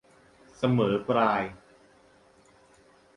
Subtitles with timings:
[0.57, 1.43] เสมอปลาย